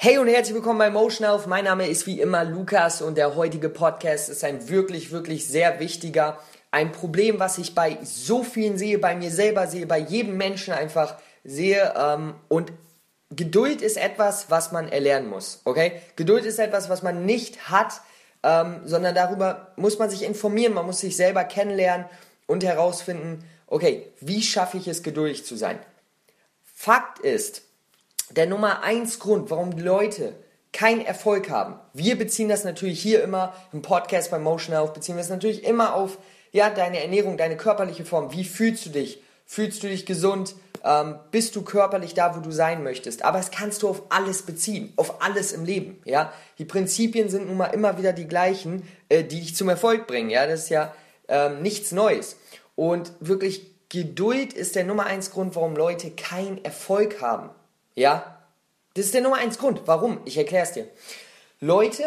Hey 0.00 0.18
und 0.18 0.28
herzlich 0.28 0.54
willkommen 0.54 0.78
bei 0.78 0.90
Motion 0.90 1.26
Health. 1.26 1.48
Mein 1.48 1.64
Name 1.64 1.88
ist 1.88 2.06
wie 2.06 2.20
immer 2.20 2.44
Lukas 2.44 3.02
und 3.02 3.18
der 3.18 3.34
heutige 3.34 3.68
Podcast 3.68 4.28
ist 4.28 4.44
ein 4.44 4.68
wirklich, 4.68 5.10
wirklich 5.10 5.48
sehr 5.48 5.80
wichtiger. 5.80 6.38
Ein 6.70 6.92
Problem, 6.92 7.40
was 7.40 7.58
ich 7.58 7.74
bei 7.74 7.98
so 8.04 8.44
vielen 8.44 8.78
sehe, 8.78 9.00
bei 9.00 9.16
mir 9.16 9.32
selber 9.32 9.66
sehe, 9.66 9.88
bei 9.88 9.98
jedem 9.98 10.36
Menschen 10.36 10.72
einfach 10.72 11.16
sehe. 11.42 11.94
Ähm, 11.96 12.36
und 12.46 12.72
Geduld 13.30 13.82
ist 13.82 13.96
etwas, 13.96 14.48
was 14.52 14.70
man 14.70 14.88
erlernen 14.88 15.28
muss. 15.28 15.62
Okay? 15.64 16.00
Geduld 16.14 16.44
ist 16.44 16.60
etwas, 16.60 16.88
was 16.88 17.02
man 17.02 17.26
nicht 17.26 17.68
hat, 17.68 18.00
ähm, 18.44 18.82
sondern 18.84 19.16
darüber 19.16 19.72
muss 19.74 19.98
man 19.98 20.10
sich 20.10 20.22
informieren, 20.22 20.74
man 20.74 20.86
muss 20.86 21.00
sich 21.00 21.16
selber 21.16 21.42
kennenlernen 21.42 22.06
und 22.46 22.62
herausfinden, 22.62 23.44
okay, 23.66 24.06
wie 24.20 24.42
schaffe 24.42 24.76
ich 24.76 24.86
es, 24.86 25.02
geduldig 25.02 25.44
zu 25.44 25.56
sein? 25.56 25.80
Fakt 26.62 27.18
ist, 27.18 27.62
der 28.30 28.46
Nummer 28.46 28.82
eins 28.82 29.18
Grund, 29.18 29.50
warum 29.50 29.76
die 29.76 29.82
Leute 29.82 30.34
keinen 30.72 31.00
Erfolg 31.00 31.50
haben. 31.50 31.78
Wir 31.92 32.18
beziehen 32.18 32.48
das 32.48 32.64
natürlich 32.64 33.00
hier 33.00 33.22
immer 33.22 33.54
im 33.72 33.82
Podcast 33.82 34.30
bei 34.30 34.38
Motion 34.38 34.74
Health, 34.74 34.94
beziehen 34.94 35.16
wir 35.16 35.22
es 35.22 35.30
natürlich 35.30 35.64
immer 35.64 35.94
auf 35.94 36.18
ja, 36.52 36.70
deine 36.70 37.02
Ernährung, 37.02 37.36
deine 37.36 37.56
körperliche 37.56 38.04
Form. 38.04 38.32
Wie 38.32 38.44
fühlst 38.44 38.86
du 38.86 38.90
dich? 38.90 39.22
Fühlst 39.46 39.82
du 39.82 39.88
dich 39.88 40.06
gesund? 40.06 40.54
Ähm, 40.84 41.16
bist 41.30 41.56
du 41.56 41.62
körperlich 41.62 42.14
da, 42.14 42.36
wo 42.36 42.40
du 42.40 42.50
sein 42.50 42.82
möchtest? 42.82 43.24
Aber 43.24 43.38
das 43.38 43.50
kannst 43.50 43.82
du 43.82 43.88
auf 43.88 44.02
alles 44.10 44.42
beziehen, 44.42 44.92
auf 44.96 45.22
alles 45.22 45.52
im 45.52 45.64
Leben. 45.64 46.00
Ja, 46.04 46.32
die 46.58 46.64
Prinzipien 46.64 47.28
sind 47.28 47.46
nun 47.48 47.56
mal 47.56 47.66
immer 47.66 47.98
wieder 47.98 48.12
die 48.12 48.28
gleichen, 48.28 48.86
äh, 49.08 49.24
die 49.24 49.40
dich 49.40 49.56
zum 49.56 49.68
Erfolg 49.68 50.06
bringen. 50.06 50.30
Ja, 50.30 50.46
das 50.46 50.64
ist 50.64 50.68
ja 50.70 50.94
ähm, 51.28 51.62
nichts 51.62 51.92
Neues. 51.92 52.36
Und 52.76 53.12
wirklich 53.20 53.66
Geduld 53.88 54.52
ist 54.52 54.76
der 54.76 54.84
Nummer 54.84 55.06
eins 55.06 55.30
Grund, 55.30 55.56
warum 55.56 55.74
Leute 55.74 56.10
keinen 56.10 56.62
Erfolg 56.64 57.20
haben. 57.22 57.50
Ja, 57.98 58.38
das 58.94 59.06
ist 59.06 59.14
der 59.14 59.22
Nummer 59.22 59.38
eins 59.38 59.58
Grund. 59.58 59.82
Warum? 59.86 60.20
Ich 60.24 60.38
erkläre 60.38 60.62
es 60.62 60.70
dir. 60.70 60.86
Leute, 61.58 62.04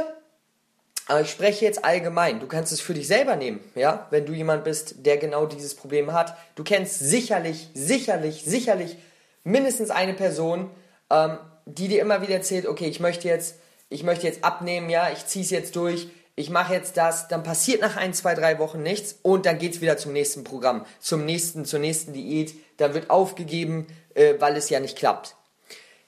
aber 1.08 1.20
ich 1.20 1.30
spreche 1.30 1.66
jetzt 1.66 1.84
allgemein. 1.84 2.40
Du 2.40 2.48
kannst 2.48 2.72
es 2.72 2.80
für 2.80 2.94
dich 2.94 3.08
selber 3.08 3.36
nehmen, 3.36 3.60
ja, 3.76 4.08
wenn 4.10 4.26
du 4.26 4.32
jemand 4.32 4.64
bist, 4.64 5.06
der 5.06 5.18
genau 5.18 5.48
dieses 5.48 5.76
Problem 5.76 6.14
hat. 6.14 6.38
Du 6.56 6.64
kennst 6.64 7.00
sicherlich, 7.00 7.68
sicherlich, 7.74 8.44
sicherlich 8.46 8.96
mindestens 9.44 9.90
eine 9.90 10.14
Person, 10.14 10.70
ähm, 11.10 11.40
die 11.66 11.90
dir 11.90 12.02
immer 12.02 12.22
wieder 12.22 12.36
erzählt, 12.36 12.68
okay, 12.68 12.86
ich 12.86 13.02
möchte 13.02 13.28
jetzt, 13.28 13.56
ich 13.90 14.04
möchte 14.04 14.28
jetzt 14.28 14.46
abnehmen, 14.46 14.90
ja, 14.90 15.12
ich 15.12 15.26
ziehe 15.26 15.44
es 15.44 15.52
jetzt 15.52 15.76
durch, 15.76 16.08
ich 16.38 16.50
mache 16.50 16.74
jetzt 16.74 16.96
das, 16.96 17.28
dann 17.28 17.44
passiert 17.44 17.82
nach 17.82 17.98
ein, 17.98 18.14
zwei, 18.14 18.34
drei 18.34 18.60
Wochen 18.60 18.82
nichts 18.82 19.20
und 19.24 19.46
dann 19.46 19.60
geht 19.60 19.74
es 19.74 19.82
wieder 19.82 19.98
zum 19.98 20.14
nächsten 20.14 20.46
Programm, 20.46 20.86
zum 21.02 21.26
nächsten, 21.26 21.66
zur 21.66 21.80
nächsten 21.80 22.14
Diät, 22.14 22.54
dann 22.78 22.94
wird 22.94 23.10
aufgegeben, 23.10 23.88
äh, 24.14 24.36
weil 24.40 24.56
es 24.56 24.70
ja 24.70 24.80
nicht 24.80 24.98
klappt. 24.98 25.36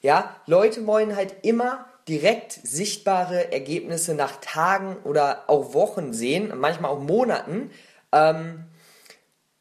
Ja, 0.04 0.36
Leute 0.44 0.86
wollen 0.86 1.16
halt 1.16 1.34
immer 1.40 1.86
direkt 2.08 2.52
sichtbare 2.52 3.50
Ergebnisse 3.54 4.14
nach 4.14 4.38
Tagen 4.42 4.98
oder 5.02 5.44
auch 5.46 5.72
Wochen 5.72 6.12
sehen, 6.12 6.52
manchmal 6.54 6.90
auch 6.90 7.00
Monaten. 7.00 7.70
Ähm, 8.12 8.64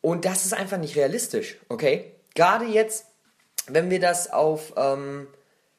und 0.02 0.26
das 0.26 0.44
ist 0.44 0.54
einfach 0.54 0.78
nicht 0.78 0.98
realistisch, 0.98 1.56
okay? 1.70 2.12
Gerade 2.36 2.66
jetzt, 2.66 3.06
wenn 3.68 3.90
wir 3.90 4.02
das 4.02 4.34
auf, 4.34 4.74
ähm, 4.76 5.28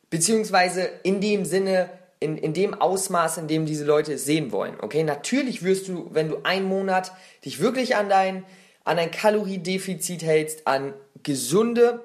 beziehungsweise 0.09 0.89
in 1.03 1.21
dem 1.21 1.45
Sinne, 1.45 1.91
in, 2.19 2.39
in 2.39 2.55
dem 2.55 2.73
Ausmaß, 2.73 3.37
in 3.37 3.49
dem 3.49 3.67
diese 3.67 3.85
Leute 3.85 4.15
es 4.15 4.25
sehen 4.25 4.51
wollen, 4.51 4.79
okay? 4.81 5.03
Natürlich 5.03 5.63
wirst 5.63 5.89
du, 5.89 6.09
wenn 6.15 6.31
du 6.31 6.39
einen 6.43 6.65
Monat 6.65 7.13
dich 7.45 7.61
wirklich 7.61 7.97
an 7.97 8.09
dein, 8.09 8.47
an 8.85 8.99
ein 8.99 9.11
Kaloriedefizit 9.11 10.23
hältst, 10.23 10.67
an 10.67 10.95
gesunde 11.23 12.03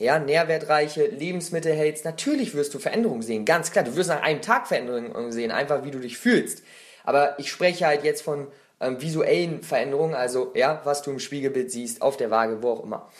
ja, 0.00 0.18
nährwertreiche 0.18 1.06
Lebensmittel 1.06 1.72
hältst, 1.72 2.04
natürlich 2.04 2.54
wirst 2.54 2.74
du 2.74 2.78
Veränderungen 2.78 3.22
sehen, 3.22 3.44
ganz 3.44 3.70
klar. 3.70 3.84
Du 3.84 3.94
wirst 3.96 4.08
nach 4.08 4.22
einem 4.22 4.40
Tag 4.40 4.66
Veränderungen 4.66 5.30
sehen, 5.30 5.50
einfach 5.50 5.84
wie 5.84 5.90
du 5.90 5.98
dich 5.98 6.18
fühlst. 6.18 6.62
Aber 7.04 7.38
ich 7.38 7.50
spreche 7.50 7.86
halt 7.86 8.02
jetzt 8.02 8.22
von 8.22 8.48
ähm, 8.80 9.00
visuellen 9.00 9.62
Veränderungen, 9.62 10.14
also 10.14 10.52
ja, 10.54 10.80
was 10.84 11.02
du 11.02 11.10
im 11.10 11.18
Spiegelbild 11.18 11.70
siehst, 11.70 12.02
auf 12.02 12.16
der 12.16 12.30
Waage, 12.30 12.62
wo 12.62 12.70
auch 12.70 12.82
immer. 12.82 13.10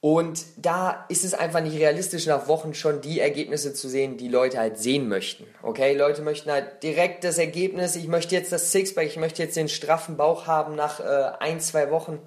Und 0.00 0.44
da 0.56 1.06
ist 1.08 1.24
es 1.24 1.34
einfach 1.34 1.60
nicht 1.60 1.78
realistisch, 1.78 2.26
nach 2.26 2.48
Wochen 2.48 2.74
schon 2.74 3.00
die 3.00 3.18
Ergebnisse 3.18 3.72
zu 3.72 3.88
sehen, 3.88 4.16
die 4.16 4.28
Leute 4.28 4.58
halt 4.58 4.78
sehen 4.78 5.08
möchten. 5.08 5.44
Okay, 5.62 5.94
Leute 5.94 6.22
möchten 6.22 6.50
halt 6.50 6.82
direkt 6.82 7.24
das 7.24 7.38
Ergebnis, 7.38 7.96
ich 7.96 8.06
möchte 8.06 8.34
jetzt 8.34 8.52
das 8.52 8.72
Sixpack, 8.72 9.06
ich 9.06 9.16
möchte 9.16 9.42
jetzt 9.42 9.56
den 9.56 9.68
straffen 9.68 10.16
Bauch 10.16 10.46
haben 10.46 10.74
nach 10.74 11.00
äh, 11.00 11.32
ein, 11.40 11.60
zwei 11.60 11.90
Wochen. 11.90 12.18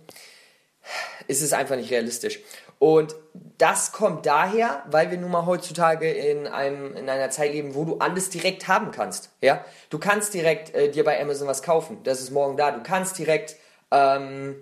Ist 1.27 1.41
es 1.41 1.53
einfach 1.53 1.75
nicht 1.75 1.91
realistisch. 1.91 2.39
Und 2.79 3.13
das 3.57 3.91
kommt 3.91 4.25
daher, 4.25 4.83
weil 4.89 5.11
wir 5.11 5.17
nun 5.17 5.31
mal 5.31 5.45
heutzutage 5.45 6.09
in, 6.09 6.47
einem, 6.47 6.95
in 6.95 7.09
einer 7.09 7.29
Zeit 7.29 7.51
leben, 7.51 7.75
wo 7.75 7.83
du 7.83 7.97
alles 7.97 8.29
direkt 8.29 8.69
haben 8.69 8.91
kannst. 8.91 9.31
Ja? 9.41 9.63
Du 9.89 9.99
kannst 9.99 10.33
direkt 10.33 10.73
äh, 10.73 10.89
dir 10.89 11.03
bei 11.03 11.21
Amazon 11.21 11.47
was 11.47 11.61
kaufen, 11.61 11.99
das 12.03 12.21
ist 12.21 12.31
morgen 12.31 12.55
da. 12.55 12.71
Du 12.71 12.81
kannst 12.81 13.17
direkt 13.17 13.57
ähm, 13.91 14.55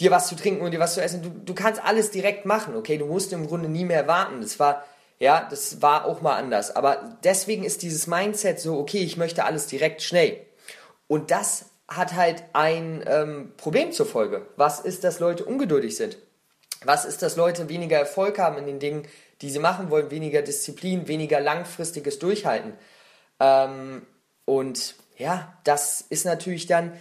dir 0.00 0.10
was 0.10 0.26
zu 0.26 0.34
trinken 0.34 0.64
und 0.64 0.72
dir 0.72 0.80
was 0.80 0.94
zu 0.94 1.00
essen. 1.00 1.22
Du, 1.22 1.30
du 1.30 1.54
kannst 1.54 1.82
alles 1.82 2.10
direkt 2.10 2.44
machen, 2.44 2.74
okay? 2.74 2.98
Du 2.98 3.06
musst 3.06 3.32
im 3.32 3.46
Grunde 3.46 3.68
nie 3.68 3.84
mehr 3.84 4.08
warten. 4.08 4.40
Das 4.40 4.58
war, 4.58 4.84
ja, 5.20 5.46
das 5.48 5.80
war 5.80 6.06
auch 6.06 6.20
mal 6.20 6.36
anders. 6.36 6.74
Aber 6.74 7.18
deswegen 7.22 7.62
ist 7.62 7.82
dieses 7.82 8.08
Mindset 8.08 8.58
so, 8.58 8.78
okay, 8.78 8.98
ich 8.98 9.16
möchte 9.16 9.44
alles 9.44 9.68
direkt 9.68 10.02
schnell. 10.02 10.44
Und 11.06 11.30
das 11.30 11.66
hat 11.88 12.14
halt 12.14 12.44
ein 12.52 13.02
ähm, 13.06 13.52
Problem 13.56 13.92
zur 13.92 14.06
Folge. 14.06 14.46
Was 14.56 14.80
ist, 14.80 15.04
dass 15.04 15.20
Leute 15.20 15.44
ungeduldig 15.44 15.96
sind? 15.96 16.18
Was 16.84 17.04
ist, 17.04 17.22
dass 17.22 17.36
Leute 17.36 17.68
weniger 17.68 17.98
Erfolg 17.98 18.38
haben 18.38 18.58
in 18.58 18.66
den 18.66 18.78
Dingen, 18.78 19.08
die 19.40 19.50
sie 19.50 19.58
machen 19.58 19.90
wollen, 19.90 20.10
weniger 20.10 20.42
Disziplin, 20.42 21.08
weniger 21.08 21.40
langfristiges 21.40 22.18
Durchhalten. 22.18 22.72
Ähm, 23.40 24.02
und 24.44 24.94
ja, 25.16 25.56
das 25.64 26.00
ist 26.00 26.24
natürlich 26.24 26.66
dann 26.66 26.92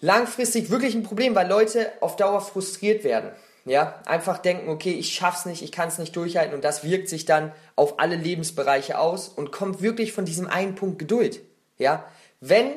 langfristig 0.00 0.70
wirklich 0.70 0.94
ein 0.94 1.02
Problem, 1.02 1.34
weil 1.34 1.48
Leute 1.48 1.92
auf 2.00 2.16
Dauer 2.16 2.40
frustriert 2.40 3.04
werden. 3.04 3.30
Ja, 3.66 4.00
einfach 4.06 4.38
denken, 4.38 4.70
okay, 4.70 4.92
ich 4.92 5.12
schaff's 5.12 5.44
nicht, 5.44 5.62
ich 5.62 5.70
kann 5.70 5.88
es 5.88 5.98
nicht 5.98 6.16
durchhalten 6.16 6.54
und 6.54 6.64
das 6.64 6.82
wirkt 6.82 7.10
sich 7.10 7.26
dann 7.26 7.52
auf 7.76 8.00
alle 8.00 8.16
Lebensbereiche 8.16 8.98
aus 8.98 9.28
und 9.28 9.52
kommt 9.52 9.82
wirklich 9.82 10.12
von 10.12 10.24
diesem 10.24 10.46
einen 10.46 10.74
Punkt 10.74 10.98
Geduld. 10.98 11.40
Ja, 11.76 12.04
wenn 12.40 12.72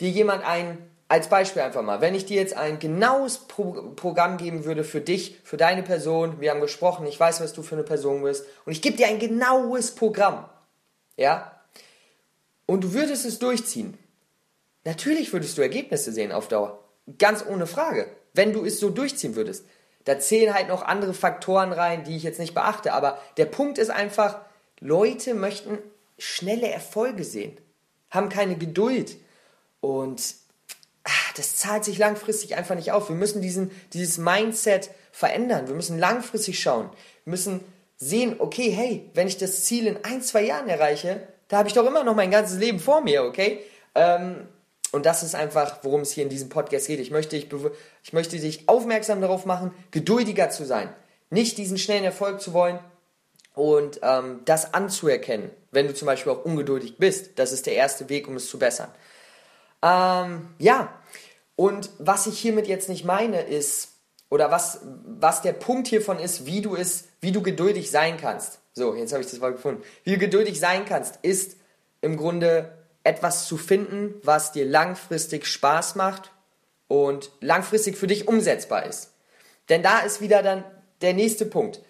dir 0.00 0.10
jemand 0.10 0.44
einen 0.44 0.78
als 1.08 1.28
Beispiel 1.28 1.62
einfach 1.62 1.82
mal, 1.82 2.02
wenn 2.02 2.14
ich 2.14 2.26
dir 2.26 2.36
jetzt 2.36 2.54
ein 2.54 2.78
genaues 2.78 3.38
Pro 3.38 3.92
Programm 3.96 4.36
geben 4.36 4.64
würde 4.64 4.84
für 4.84 5.00
dich, 5.00 5.38
für 5.42 5.56
deine 5.56 5.82
Person, 5.82 6.40
wir 6.40 6.50
haben 6.50 6.60
gesprochen, 6.60 7.06
ich 7.06 7.18
weiß, 7.18 7.40
was 7.40 7.54
du 7.54 7.62
für 7.62 7.76
eine 7.76 7.84
Person 7.84 8.22
bist, 8.22 8.44
und 8.66 8.72
ich 8.72 8.82
gebe 8.82 8.98
dir 8.98 9.08
ein 9.08 9.18
genaues 9.18 9.94
Programm, 9.94 10.44
ja, 11.16 11.58
und 12.66 12.84
du 12.84 12.92
würdest 12.92 13.24
es 13.24 13.38
durchziehen, 13.38 13.96
natürlich 14.84 15.32
würdest 15.32 15.56
du 15.56 15.62
Ergebnisse 15.62 16.12
sehen 16.12 16.30
auf 16.30 16.48
Dauer, 16.48 16.84
ganz 17.18 17.42
ohne 17.48 17.66
Frage, 17.66 18.08
wenn 18.34 18.52
du 18.52 18.64
es 18.64 18.78
so 18.78 18.90
durchziehen 18.90 19.34
würdest. 19.34 19.64
Da 20.04 20.18
zählen 20.18 20.54
halt 20.54 20.68
noch 20.68 20.82
andere 20.82 21.12
Faktoren 21.12 21.72
rein, 21.72 22.04
die 22.04 22.16
ich 22.16 22.22
jetzt 22.22 22.38
nicht 22.38 22.54
beachte, 22.54 22.92
aber 22.92 23.18
der 23.36 23.46
Punkt 23.46 23.78
ist 23.78 23.90
einfach, 23.90 24.40
Leute 24.80 25.34
möchten 25.34 25.78
schnelle 26.18 26.70
Erfolge 26.70 27.24
sehen, 27.24 27.58
haben 28.10 28.28
keine 28.28 28.56
Geduld 28.56 29.16
und 29.80 30.34
das 31.36 31.56
zahlt 31.56 31.84
sich 31.84 31.98
langfristig 31.98 32.56
einfach 32.56 32.74
nicht 32.74 32.92
auf. 32.92 33.08
Wir 33.08 33.16
müssen 33.16 33.40
diesen, 33.40 33.70
dieses 33.92 34.18
Mindset 34.18 34.90
verändern. 35.12 35.68
Wir 35.68 35.74
müssen 35.74 35.98
langfristig 35.98 36.60
schauen. 36.60 36.90
Wir 37.24 37.30
müssen 37.30 37.60
sehen, 37.96 38.36
okay, 38.38 38.70
hey, 38.70 39.08
wenn 39.14 39.28
ich 39.28 39.38
das 39.38 39.64
Ziel 39.64 39.86
in 39.86 40.04
ein, 40.04 40.22
zwei 40.22 40.42
Jahren 40.42 40.68
erreiche, 40.68 41.26
da 41.48 41.58
habe 41.58 41.68
ich 41.68 41.74
doch 41.74 41.86
immer 41.86 42.04
noch 42.04 42.14
mein 42.14 42.30
ganzes 42.30 42.58
Leben 42.58 42.78
vor 42.78 43.00
mir, 43.00 43.24
okay? 43.24 43.60
Ähm, 43.94 44.46
und 44.92 45.06
das 45.06 45.22
ist 45.22 45.34
einfach, 45.34 45.78
worum 45.82 46.02
es 46.02 46.12
hier 46.12 46.24
in 46.24 46.30
diesem 46.30 46.48
Podcast 46.48 46.86
geht. 46.86 47.00
Ich 47.00 47.10
möchte, 47.10 47.36
ich, 47.36 47.48
ich 48.04 48.12
möchte 48.12 48.38
dich 48.38 48.68
aufmerksam 48.68 49.20
darauf 49.20 49.44
machen, 49.46 49.72
geduldiger 49.90 50.50
zu 50.50 50.64
sein. 50.64 50.92
Nicht 51.30 51.58
diesen 51.58 51.78
schnellen 51.78 52.04
Erfolg 52.04 52.40
zu 52.40 52.52
wollen 52.52 52.78
und 53.54 54.00
ähm, 54.02 54.40
das 54.44 54.72
anzuerkennen, 54.72 55.50
wenn 55.72 55.88
du 55.88 55.94
zum 55.94 56.06
Beispiel 56.06 56.32
auch 56.32 56.44
ungeduldig 56.44 56.96
bist. 56.96 57.38
Das 57.38 57.52
ist 57.52 57.66
der 57.66 57.74
erste 57.74 58.08
Weg, 58.08 58.28
um 58.28 58.36
es 58.36 58.48
zu 58.48 58.58
bessern. 58.58 58.88
Ähm, 59.82 60.48
ja, 60.58 60.92
und 61.56 61.90
was 61.98 62.26
ich 62.26 62.38
hiermit 62.38 62.66
jetzt 62.66 62.88
nicht 62.88 63.04
meine, 63.04 63.42
ist, 63.42 63.88
oder 64.30 64.50
was, 64.50 64.80
was 65.04 65.42
der 65.42 65.52
Punkt 65.52 65.88
hiervon 65.88 66.18
ist, 66.18 66.46
wie 66.46 66.60
du 66.60 66.76
es, 66.76 67.08
wie 67.20 67.32
du 67.32 67.42
geduldig 67.42 67.90
sein 67.90 68.16
kannst. 68.16 68.60
So, 68.74 68.94
jetzt 68.94 69.12
habe 69.12 69.22
ich 69.22 69.30
das 69.30 69.40
Wort 69.40 69.56
gefunden. 69.56 69.82
Wie 70.04 70.12
du 70.12 70.18
geduldig 70.18 70.60
sein 70.60 70.84
kannst, 70.84 71.18
ist 71.22 71.56
im 72.00 72.16
Grunde 72.16 72.76
etwas 73.04 73.46
zu 73.46 73.56
finden, 73.56 74.14
was 74.22 74.52
dir 74.52 74.66
langfristig 74.66 75.46
Spaß 75.46 75.94
macht 75.94 76.30
und 76.86 77.30
langfristig 77.40 77.96
für 77.96 78.06
dich 78.06 78.28
umsetzbar 78.28 78.86
ist. 78.86 79.12
Denn 79.68 79.82
da 79.82 80.00
ist 80.00 80.20
wieder 80.20 80.42
dann 80.42 80.64
der 81.00 81.14
nächste 81.14 81.46
Punkt. 81.46 81.80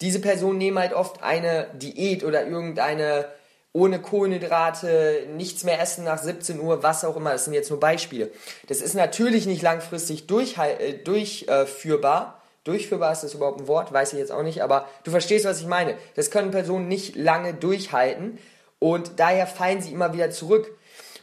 Diese 0.00 0.20
Personen 0.20 0.58
nehmen 0.58 0.78
halt 0.78 0.92
oft 0.92 1.22
eine 1.22 1.68
Diät 1.74 2.22
oder 2.22 2.46
irgendeine 2.46 3.26
ohne 3.76 4.00
Kohlenhydrate, 4.00 5.26
nichts 5.36 5.62
mehr 5.62 5.78
essen 5.78 6.04
nach 6.04 6.16
17 6.16 6.58
Uhr, 6.60 6.82
was 6.82 7.04
auch 7.04 7.14
immer. 7.14 7.32
Das 7.32 7.44
sind 7.44 7.52
jetzt 7.52 7.68
nur 7.68 7.78
Beispiele. 7.78 8.30
Das 8.68 8.80
ist 8.80 8.94
natürlich 8.94 9.44
nicht 9.44 9.60
langfristig 9.60 10.24
äh, 10.30 10.92
durchführbar. 11.04 12.40
Durchführbar 12.64 13.12
ist 13.12 13.20
das 13.20 13.34
überhaupt 13.34 13.60
ein 13.60 13.68
Wort? 13.68 13.92
Weiß 13.92 14.14
ich 14.14 14.18
jetzt 14.18 14.32
auch 14.32 14.42
nicht, 14.42 14.62
aber 14.62 14.88
du 15.04 15.10
verstehst, 15.10 15.44
was 15.44 15.60
ich 15.60 15.66
meine. 15.66 15.98
Das 16.14 16.30
können 16.30 16.52
Personen 16.52 16.88
nicht 16.88 17.16
lange 17.16 17.52
durchhalten 17.52 18.38
und 18.78 19.20
daher 19.20 19.46
fallen 19.46 19.82
sie 19.82 19.92
immer 19.92 20.14
wieder 20.14 20.30
zurück. 20.30 20.74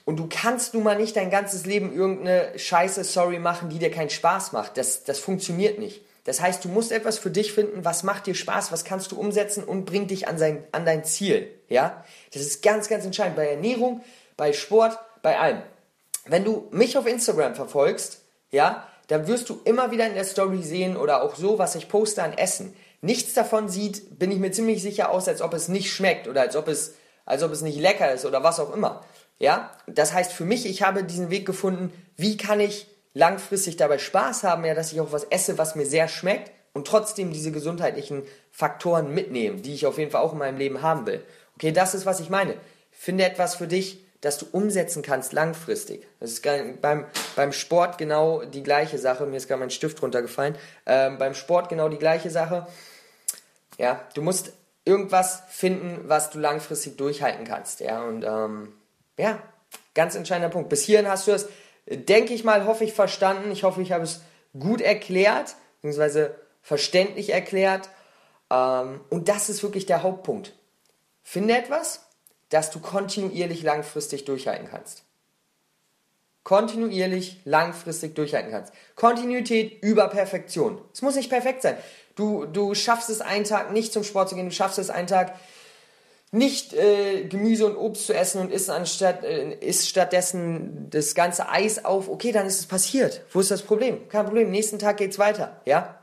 Und 0.05 0.17
du 0.17 0.29
kannst 0.29 0.75
nun 0.75 0.83
mal 0.83 0.95
nicht 0.95 1.15
dein 1.15 1.31
ganzes 1.31 1.65
Leben 1.65 1.91
irgendeine 1.91 2.59
scheiße 2.59 3.03
Sorry 3.03 3.39
machen, 3.39 3.69
die 3.69 3.79
dir 3.79 3.89
keinen 3.89 4.11
Spaß 4.11 4.51
macht. 4.51 4.77
Das, 4.77 5.03
das 5.03 5.17
funktioniert 5.17 5.79
nicht. 5.79 6.01
Das 6.25 6.39
heißt, 6.39 6.63
du 6.63 6.69
musst 6.69 6.91
etwas 6.91 7.17
für 7.17 7.31
dich 7.31 7.51
finden, 7.51 7.83
was 7.83 8.03
macht 8.03 8.27
dir 8.27 8.35
Spaß, 8.35 8.71
was 8.71 8.85
kannst 8.85 9.11
du 9.11 9.19
umsetzen 9.19 9.63
und 9.63 9.85
bringt 9.85 10.11
dich 10.11 10.27
an, 10.27 10.37
sein, 10.37 10.65
an 10.71 10.85
dein 10.85 11.03
Ziel. 11.03 11.49
Ja? 11.67 12.03
Das 12.31 12.41
ist 12.41 12.63
ganz, 12.63 12.87
ganz 12.87 13.03
entscheidend 13.03 13.35
bei 13.35 13.47
Ernährung, 13.47 14.01
bei 14.37 14.53
Sport, 14.53 14.97
bei 15.21 15.37
allem. 15.37 15.61
Wenn 16.25 16.45
du 16.45 16.67
mich 16.71 16.97
auf 16.97 17.05
Instagram 17.05 17.55
verfolgst, 17.55 18.21
ja, 18.51 18.87
dann 19.07 19.27
wirst 19.27 19.49
du 19.49 19.59
immer 19.65 19.91
wieder 19.91 20.07
in 20.07 20.13
der 20.13 20.23
Story 20.23 20.63
sehen 20.63 20.95
oder 20.95 21.23
auch 21.23 21.35
so, 21.35 21.59
was 21.59 21.75
ich 21.75 21.89
poste 21.89 22.23
an 22.23 22.33
Essen. 22.33 22.73
Nichts 23.01 23.33
davon 23.33 23.67
sieht, 23.67 24.17
bin 24.17 24.31
ich 24.31 24.39
mir 24.39 24.51
ziemlich 24.51 24.81
sicher 24.81 25.11
aus, 25.11 25.27
als 25.27 25.41
ob 25.41 25.53
es 25.53 25.67
nicht 25.67 25.91
schmeckt 25.91 26.29
oder 26.29 26.41
als 26.41 26.55
ob 26.55 26.69
es, 26.69 26.93
als 27.25 27.43
ob 27.43 27.51
es 27.51 27.61
nicht 27.61 27.77
lecker 27.77 28.13
ist 28.13 28.25
oder 28.25 28.43
was 28.43 28.61
auch 28.61 28.73
immer. 28.73 29.03
Ja, 29.39 29.71
das 29.87 30.13
heißt 30.13 30.31
für 30.31 30.45
mich, 30.45 30.65
ich 30.65 30.83
habe 30.83 31.03
diesen 31.03 31.29
Weg 31.29 31.45
gefunden, 31.45 31.91
wie 32.15 32.37
kann 32.37 32.61
ich 32.61 32.87
langfristig 33.13 33.77
dabei 33.77 33.97
Spaß 33.97 34.43
haben, 34.43 34.65
ja, 34.65 34.73
dass 34.73 34.91
ich 34.91 35.01
auch 35.01 35.11
was 35.11 35.25
esse, 35.25 35.57
was 35.57 35.75
mir 35.75 35.85
sehr 35.85 36.07
schmeckt 36.07 36.51
und 36.73 36.87
trotzdem 36.87 37.31
diese 37.31 37.51
gesundheitlichen 37.51 38.23
Faktoren 38.51 39.13
mitnehmen, 39.13 39.61
die 39.61 39.73
ich 39.73 39.85
auf 39.85 39.97
jeden 39.97 40.11
Fall 40.11 40.21
auch 40.21 40.33
in 40.33 40.39
meinem 40.39 40.57
Leben 40.57 40.81
haben 40.81 41.05
will. 41.05 41.23
Okay, 41.55 41.71
das 41.71 41.93
ist, 41.93 42.05
was 42.05 42.19
ich 42.19 42.29
meine. 42.29 42.55
Finde 42.91 43.25
etwas 43.25 43.55
für 43.55 43.67
dich, 43.67 44.03
das 44.21 44.37
du 44.37 44.47
umsetzen 44.51 45.01
kannst 45.01 45.33
langfristig. 45.33 46.07
Das 46.19 46.31
ist 46.31 46.43
beim, 46.81 47.05
beim 47.35 47.51
Sport 47.51 47.97
genau 47.97 48.43
die 48.43 48.63
gleiche 48.63 48.97
Sache. 48.97 49.25
Mir 49.25 49.37
ist 49.37 49.47
gerade 49.47 49.59
mein 49.59 49.69
Stift 49.69 50.01
runtergefallen. 50.01 50.55
Ähm, 50.85 51.17
beim 51.17 51.33
Sport 51.35 51.69
genau 51.69 51.89
die 51.89 51.97
gleiche 51.97 52.29
Sache. 52.29 52.65
Ja, 53.77 54.01
du 54.13 54.21
musst 54.21 54.53
irgendwas 54.85 55.43
finden, 55.49 56.07
was 56.07 56.29
du 56.29 56.39
langfristig 56.39 56.97
durchhalten 56.97 57.45
kannst. 57.45 57.81
Ja, 57.81 58.03
und 58.03 58.23
ähm, 58.23 58.73
ja, 59.17 59.39
ganz 59.93 60.15
entscheidender 60.15 60.49
Punkt. 60.49 60.69
Bis 60.69 60.83
hierhin 60.83 61.09
hast 61.09 61.27
du 61.27 61.31
es 61.31 61.49
denke 61.87 62.33
ich 62.33 62.43
mal, 62.43 62.65
hoffe 62.65 62.83
ich, 62.83 62.93
verstanden. 62.93 63.51
Ich 63.51 63.63
hoffe, 63.63 63.81
ich 63.81 63.91
habe 63.91 64.03
es 64.03 64.21
gut 64.57 64.81
erklärt, 64.81 65.55
beziehungsweise 65.75 66.35
verständlich 66.61 67.31
erklärt. 67.31 67.89
Ähm, 68.49 69.01
und 69.09 69.29
das 69.29 69.49
ist 69.49 69.63
wirklich 69.63 69.85
der 69.85 70.03
Hauptpunkt. 70.03 70.53
Finde 71.23 71.57
etwas, 71.57 72.05
das 72.49 72.69
du 72.71 72.79
kontinuierlich 72.79 73.63
langfristig 73.63 74.25
durchhalten 74.25 74.67
kannst. 74.69 75.03
Kontinuierlich 76.43 77.39
langfristig 77.45 78.15
durchhalten 78.15 78.51
kannst. 78.51 78.73
Kontinuität 78.95 79.81
über 79.81 80.09
Perfektion. 80.09 80.81
Es 80.93 81.01
muss 81.01 81.15
nicht 81.15 81.29
perfekt 81.29 81.61
sein. 81.61 81.77
Du, 82.15 82.45
du 82.45 82.75
schaffst 82.75 83.09
es 83.09 83.21
einen 83.21 83.45
Tag 83.45 83.71
nicht 83.71 83.93
zum 83.93 84.03
Sport 84.03 84.29
zu 84.29 84.35
gehen, 84.35 84.49
du 84.49 84.51
schaffst 84.51 84.77
es 84.77 84.89
einen 84.89 85.07
Tag 85.07 85.33
nicht 86.33 86.73
äh, 86.73 87.25
Gemüse 87.25 87.67
und 87.67 87.77
Obst 87.77 88.07
zu 88.07 88.13
essen 88.13 88.41
und 88.41 88.51
isst, 88.51 88.67
anstatt, 88.67 89.23
äh, 89.23 89.53
isst 89.59 89.87
stattdessen 89.87 90.87
das 90.89 91.13
ganze 91.13 91.47
Eis 91.47 91.85
auf, 91.85 92.09
okay, 92.09 92.31
dann 92.31 92.47
ist 92.47 92.59
es 92.59 92.65
passiert. 92.65 93.21
Wo 93.31 93.39
ist 93.39 93.51
das 93.51 93.61
Problem? 93.61 94.09
Kein 94.09 94.25
Problem, 94.25 94.49
nächsten 94.49 94.79
Tag 94.79 94.97
geht's 94.97 95.19
weiter, 95.19 95.61
ja? 95.65 95.99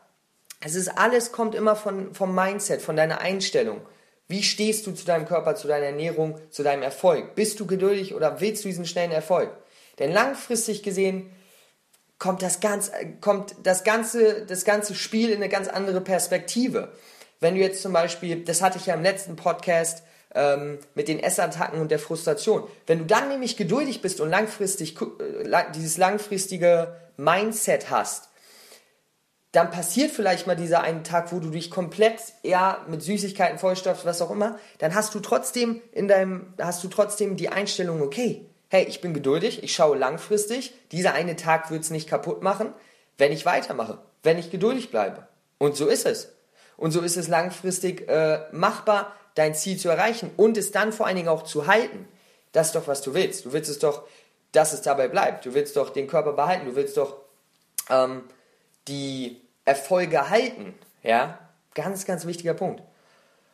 Es 0.60 0.76
ist 0.76 0.88
alles 0.96 1.32
kommt 1.32 1.56
immer 1.56 1.74
von, 1.74 2.14
vom 2.14 2.32
Mindset, 2.32 2.80
von 2.80 2.94
deiner 2.94 3.20
Einstellung. 3.20 3.80
Wie 4.28 4.44
stehst 4.44 4.86
du 4.86 4.92
zu 4.92 5.04
deinem 5.04 5.26
Körper, 5.26 5.56
zu 5.56 5.66
deiner 5.66 5.86
Ernährung, 5.86 6.38
zu 6.50 6.62
deinem 6.62 6.84
Erfolg? 6.84 7.34
Bist 7.34 7.58
du 7.58 7.66
geduldig 7.66 8.14
oder 8.14 8.40
willst 8.40 8.62
du 8.62 8.68
diesen 8.68 8.86
schnellen 8.86 9.10
Erfolg? 9.10 9.50
Denn 9.98 10.12
langfristig 10.12 10.84
gesehen 10.84 11.32
kommt 12.20 12.42
das, 12.42 12.60
ganz, 12.60 12.92
kommt 13.20 13.56
das, 13.64 13.82
ganze, 13.82 14.46
das 14.46 14.64
ganze 14.64 14.94
Spiel 14.94 15.30
in 15.30 15.38
eine 15.38 15.48
ganz 15.48 15.66
andere 15.66 16.00
Perspektive. 16.00 16.92
Wenn 17.40 17.54
du 17.54 17.60
jetzt 17.60 17.82
zum 17.82 17.92
Beispiel, 17.92 18.44
das 18.44 18.62
hatte 18.62 18.78
ich 18.78 18.86
ja 18.86 18.94
im 18.94 19.02
letzten 19.02 19.34
Podcast, 19.34 20.04
ähm, 20.34 20.78
mit 20.94 21.08
den 21.08 21.18
Essattacken 21.18 21.80
und 21.80 21.90
der 21.90 21.98
Frustration. 21.98 22.64
Wenn 22.86 22.98
du 22.98 23.04
dann 23.04 23.28
nämlich 23.28 23.56
geduldig 23.56 24.02
bist 24.02 24.20
und 24.20 24.30
langfristig 24.30 24.96
äh, 25.00 25.64
dieses 25.74 25.96
langfristige 25.96 26.96
Mindset 27.16 27.90
hast, 27.90 28.28
dann 29.52 29.70
passiert 29.70 30.12
vielleicht 30.12 30.46
mal 30.46 30.54
dieser 30.54 30.82
einen 30.82 31.02
Tag, 31.02 31.32
wo 31.32 31.40
du 31.40 31.50
dich 31.50 31.70
komplett 31.70 32.20
ja 32.42 32.84
mit 32.88 33.02
Süßigkeiten 33.02 33.58
vollstopfst, 33.58 34.04
was 34.04 34.22
auch 34.22 34.30
immer, 34.30 34.58
dann 34.78 34.94
hast 34.94 35.14
du 35.14 35.20
trotzdem 35.20 35.82
in 35.92 36.06
deinem 36.06 36.54
hast 36.60 36.84
du 36.84 36.88
trotzdem 36.88 37.36
die 37.36 37.48
Einstellung, 37.48 38.00
okay, 38.00 38.46
hey, 38.68 38.84
ich 38.84 39.00
bin 39.00 39.12
geduldig, 39.12 39.64
ich 39.64 39.74
schaue 39.74 39.98
langfristig, 39.98 40.72
dieser 40.92 41.14
eine 41.14 41.34
Tag 41.34 41.70
wird 41.72 41.82
es 41.82 41.90
nicht 41.90 42.08
kaputt 42.08 42.42
machen, 42.42 42.72
wenn 43.18 43.32
ich 43.32 43.44
weitermache, 43.44 43.98
wenn 44.22 44.38
ich 44.38 44.50
geduldig 44.50 44.90
bleibe. 44.90 45.26
Und 45.58 45.76
so 45.76 45.88
ist 45.88 46.06
es. 46.06 46.32
Und 46.76 46.92
so 46.92 47.00
ist 47.00 47.16
es 47.16 47.28
langfristig 47.28 48.08
äh, 48.08 48.46
machbar, 48.52 49.14
dein 49.34 49.54
Ziel 49.54 49.78
zu 49.78 49.88
erreichen 49.88 50.30
und 50.36 50.56
es 50.56 50.72
dann 50.72 50.92
vor 50.92 51.06
allen 51.06 51.16
Dingen 51.16 51.28
auch 51.28 51.42
zu 51.42 51.66
halten. 51.66 52.08
Das 52.52 52.68
ist 52.68 52.74
doch, 52.74 52.88
was 52.88 53.02
du 53.02 53.14
willst. 53.14 53.44
Du 53.44 53.52
willst 53.52 53.70
es 53.70 53.78
doch, 53.78 54.02
dass 54.52 54.72
es 54.72 54.82
dabei 54.82 55.08
bleibt. 55.08 55.46
Du 55.46 55.54
willst 55.54 55.76
doch 55.76 55.90
den 55.90 56.06
Körper 56.06 56.32
behalten. 56.32 56.66
Du 56.66 56.74
willst 56.74 56.96
doch 56.96 57.16
ähm, 57.88 58.24
die 58.88 59.40
Erfolge 59.64 60.30
halten. 60.30 60.74
Ja, 61.02 61.38
ganz, 61.74 62.04
ganz 62.04 62.26
wichtiger 62.26 62.54
Punkt. 62.54 62.82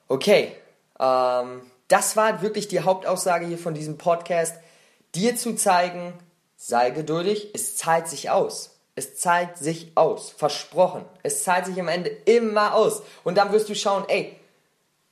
Okay, 0.09 0.53
ähm, 0.99 1.63
das 1.89 2.17
war 2.17 2.43
wirklich 2.43 2.69
die 2.69 2.81
Hauptaussage 2.81 3.47
hier 3.47 3.59
von 3.59 3.75
diesem 3.75 3.99
Podcast. 3.99 4.57
Dir 5.15 5.37
zu 5.37 5.55
zeigen, 5.55 6.15
sei 6.57 6.91
geduldig, 6.91 7.51
es 7.55 7.77
zahlt 7.77 8.09
sich 8.09 8.31
aus. 8.31 8.79
Es 8.95 9.17
zahlt 9.17 9.59
sich 9.59 9.93
aus. 9.95 10.31
Versprochen. 10.31 11.05
Es 11.23 11.45
zahlt 11.45 11.67
sich 11.67 11.79
am 11.79 11.89
Ende 11.89 12.09
immer 12.09 12.75
aus. 12.75 13.03
Und 13.25 13.37
dann 13.37 13.53
wirst 13.53 13.69
du 13.69 13.75
schauen, 13.75 14.05
ey, 14.09 14.37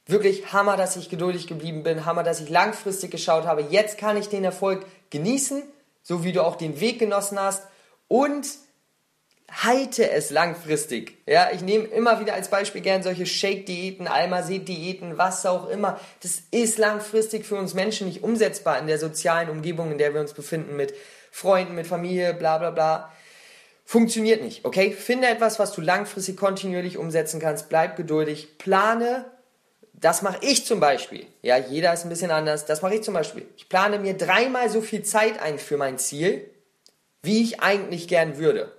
Wirklich 0.06 0.52
Hammer, 0.52 0.76
dass 0.76 0.96
ich 0.96 1.08
geduldig 1.08 1.46
geblieben 1.46 1.82
bin, 1.82 2.04
Hammer, 2.04 2.22
dass 2.22 2.40
ich 2.40 2.50
langfristig 2.50 3.10
geschaut 3.10 3.44
habe. 3.44 3.62
Jetzt 3.70 3.96
kann 3.96 4.16
ich 4.16 4.28
den 4.28 4.44
Erfolg 4.44 4.84
genießen, 5.10 5.62
so 6.02 6.24
wie 6.24 6.32
du 6.32 6.44
auch 6.44 6.56
den 6.56 6.80
Weg 6.80 6.98
genossen 6.98 7.40
hast 7.40 7.62
und 8.08 8.46
halte 9.50 10.10
es 10.10 10.30
langfristig. 10.30 11.16
Ja, 11.26 11.50
ich 11.52 11.62
nehme 11.62 11.84
immer 11.84 12.20
wieder 12.20 12.34
als 12.34 12.48
Beispiel 12.48 12.80
gern 12.80 13.02
solche 13.02 13.26
Shake-Diäten, 13.26 14.08
Almased-Diäten, 14.08 15.16
was 15.16 15.46
auch 15.46 15.68
immer. 15.68 15.98
Das 16.22 16.42
ist 16.50 16.78
langfristig 16.78 17.46
für 17.46 17.56
uns 17.56 17.74
Menschen 17.74 18.06
nicht 18.06 18.22
umsetzbar 18.22 18.78
in 18.78 18.86
der 18.86 18.98
sozialen 18.98 19.48
Umgebung, 19.48 19.92
in 19.92 19.98
der 19.98 20.12
wir 20.12 20.20
uns 20.20 20.34
befinden, 20.34 20.76
mit 20.76 20.94
Freunden, 21.30 21.74
mit 21.74 21.86
Familie, 21.86 22.34
bla 22.34 22.58
bla 22.58 22.70
bla. 22.70 23.12
Funktioniert 23.86 24.42
nicht, 24.42 24.64
okay? 24.64 24.92
Finde 24.92 25.28
etwas, 25.28 25.58
was 25.58 25.72
du 25.72 25.82
langfristig 25.82 26.36
kontinuierlich 26.36 26.96
umsetzen 26.96 27.38
kannst. 27.38 27.68
Bleib 27.68 27.96
geduldig. 27.96 28.56
Plane 28.56 29.26
das 30.00 30.22
mache 30.22 30.38
ich 30.42 30.66
zum 30.66 30.80
Beispiel. 30.80 31.26
Ja, 31.42 31.56
jeder 31.56 31.92
ist 31.92 32.04
ein 32.04 32.08
bisschen 32.08 32.30
anders. 32.30 32.66
Das 32.66 32.82
mache 32.82 32.96
ich 32.96 33.02
zum 33.02 33.14
Beispiel. 33.14 33.46
Ich 33.56 33.68
plane 33.68 33.98
mir 33.98 34.14
dreimal 34.14 34.68
so 34.68 34.80
viel 34.80 35.02
Zeit 35.02 35.40
ein 35.40 35.58
für 35.58 35.76
mein 35.76 35.98
Ziel, 35.98 36.50
wie 37.22 37.42
ich 37.42 37.60
eigentlich 37.60 38.08
gern 38.08 38.38
würde. 38.38 38.72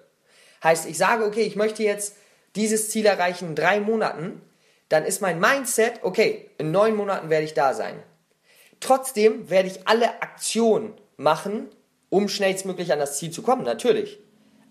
Heißt, 0.64 0.86
ich 0.88 0.98
sage, 0.98 1.26
okay, 1.26 1.44
ich 1.44 1.56
möchte 1.56 1.84
jetzt 1.84 2.16
dieses 2.56 2.90
Ziel 2.90 3.06
erreichen 3.06 3.50
in 3.50 3.56
drei 3.56 3.80
Monaten, 3.80 4.42
dann 4.90 5.04
ist 5.04 5.22
mein 5.22 5.40
Mindset, 5.40 6.00
okay, 6.04 6.50
in 6.58 6.72
neun 6.72 6.96
Monaten 6.96 7.30
werde 7.30 7.46
ich 7.46 7.54
da 7.54 7.74
sein. 7.74 8.02
Trotzdem 8.80 9.50
werde 9.50 9.70
ich 9.70 9.88
alle 9.88 10.22
Aktionen 10.22 10.94
machen, 11.18 11.70
um 12.10 12.30
schnellstmöglich 12.30 12.94
an 12.94 13.00
das 13.00 13.18
Ziel 13.18 13.32
zu 13.32 13.42
kommen, 13.42 13.64
natürlich. 13.64 14.20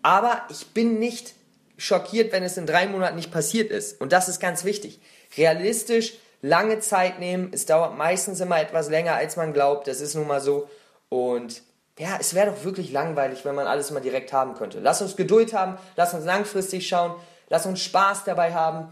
Aber 0.03 0.43
ich 0.51 0.69
bin 0.69 0.99
nicht 0.99 1.35
schockiert, 1.77 2.33
wenn 2.33 2.43
es 2.43 2.57
in 2.57 2.67
drei 2.67 2.87
Monaten 2.87 3.17
nicht 3.17 3.33
passiert 3.33 3.71
ist. 3.71 4.01
Und 4.01 4.13
das 4.13 4.29
ist 4.29 4.39
ganz 4.39 4.65
wichtig. 4.65 5.01
Realistisch 5.37 6.15
lange 6.45 6.79
Zeit 6.81 7.21
nehmen. 7.21 7.51
Es 7.53 7.65
dauert 7.65 7.97
meistens 7.97 8.39
immer 8.39 8.61
etwas 8.61 8.91
länger, 8.91 9.15
als 9.15 9.37
man 9.37 9.55
glaubt. 9.55 9.89
Das 9.89 10.03
ist 10.03 10.15
nun 10.15 10.27
mal 10.27 10.43
so. 10.43 10.69
Und 11.09 11.63
ja, 11.99 12.19
es 12.21 12.35
wäre 12.35 12.51
doch 12.51 12.65
wirklich 12.65 12.93
langweilig, 12.93 13.47
wenn 13.47 13.55
man 13.55 13.67
alles 13.67 13.91
immer 13.91 14.01
direkt 14.01 14.33
haben 14.33 14.55
könnte. 14.55 14.79
Lass 14.81 15.01
uns 15.01 15.17
Geduld 15.17 15.55
haben, 15.55 15.79
lass 15.97 16.13
uns 16.13 16.27
langfristig 16.27 16.87
schauen, 16.87 17.15
lass 17.49 17.65
uns 17.65 17.81
Spaß 17.81 18.25
dabei 18.25 18.53
haben. 18.53 18.89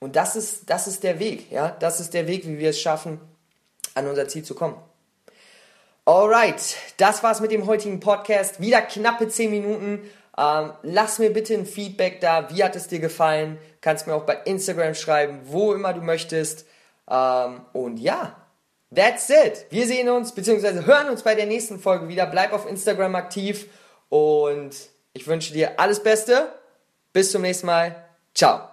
Und 0.00 0.16
das 0.16 0.36
ist, 0.36 0.68
das 0.68 0.86
ist 0.86 1.02
der 1.02 1.18
Weg, 1.18 1.50
ja. 1.50 1.74
Das 1.80 1.98
ist 1.98 2.12
der 2.12 2.26
Weg, 2.26 2.46
wie 2.46 2.58
wir 2.58 2.70
es 2.70 2.80
schaffen, 2.80 3.20
an 3.94 4.06
unser 4.06 4.28
Ziel 4.28 4.44
zu 4.44 4.54
kommen. 4.54 4.76
Alright, 6.04 6.76
das 6.98 7.22
war's 7.22 7.40
mit 7.40 7.52
dem 7.52 7.66
heutigen 7.66 8.00
Podcast. 8.00 8.60
Wieder 8.60 8.82
knappe 8.82 9.28
10 9.28 9.50
Minuten. 9.50 10.00
Ähm, 10.36 10.72
lass 10.82 11.18
mir 11.18 11.32
bitte 11.32 11.54
ein 11.54 11.64
Feedback 11.64 12.20
da. 12.20 12.50
Wie 12.50 12.62
hat 12.62 12.76
es 12.76 12.88
dir 12.88 12.98
gefallen? 12.98 13.56
Kannst 13.80 14.06
mir 14.06 14.14
auch 14.14 14.24
bei 14.24 14.34
Instagram 14.44 14.94
schreiben, 14.94 15.40
wo 15.44 15.72
immer 15.72 15.94
du 15.94 16.02
möchtest. 16.02 16.66
Ähm, 17.10 17.62
und 17.72 17.98
ja, 17.98 18.36
that's 18.94 19.28
it. 19.30 19.66
Wir 19.70 19.86
sehen 19.86 20.08
uns 20.08 20.32
bzw. 20.32 20.84
hören 20.86 21.08
uns 21.08 21.22
bei 21.22 21.34
der 21.34 21.46
nächsten 21.46 21.78
Folge 21.78 22.08
wieder. 22.08 22.26
Bleib 22.26 22.52
auf 22.52 22.68
Instagram 22.68 23.14
aktiv 23.14 23.68
und 24.08 24.74
ich 25.12 25.26
wünsche 25.26 25.52
dir 25.52 25.78
alles 25.78 26.02
Beste. 26.02 26.52
Bis 27.12 27.30
zum 27.30 27.42
nächsten 27.42 27.66
Mal. 27.66 28.04
Ciao. 28.34 28.71